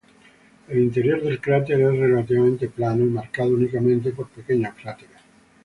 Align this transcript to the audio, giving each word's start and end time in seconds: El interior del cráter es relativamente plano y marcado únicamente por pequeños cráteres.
El 0.67 0.79
interior 0.79 1.21
del 1.21 1.39
cráter 1.39 1.79
es 1.79 1.91
relativamente 1.99 2.67
plano 2.67 3.05
y 3.05 3.09
marcado 3.09 3.51
únicamente 3.53 4.11
por 4.13 4.27
pequeños 4.29 4.73
cráteres. 4.81 5.17